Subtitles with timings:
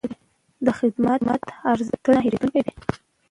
[0.65, 1.21] د خدمت
[1.71, 2.73] ارزښت تل نه هېرېدونکی دی.